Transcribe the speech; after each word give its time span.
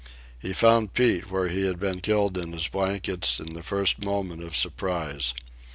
He 0.39 0.51
found 0.51 0.93
Pete 0.93 1.29
where 1.29 1.47
he 1.49 1.67
had 1.67 1.79
been 1.79 1.99
killed 1.99 2.35
in 2.35 2.53
his 2.53 2.67
blankets 2.67 3.39
in 3.39 3.53
the 3.53 3.61
first 3.61 4.03
moment 4.03 4.41
of 4.41 4.55
surprise. 4.55 5.35